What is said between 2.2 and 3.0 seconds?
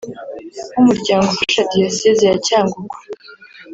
ya Cyangugu